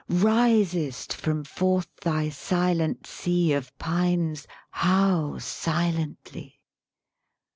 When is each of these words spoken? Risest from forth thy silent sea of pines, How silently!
Risest 0.09 1.13
from 1.13 1.43
forth 1.43 1.87
thy 2.01 2.29
silent 2.29 3.05
sea 3.05 3.53
of 3.53 3.77
pines, 3.77 4.47
How 4.71 5.37
silently! 5.37 6.59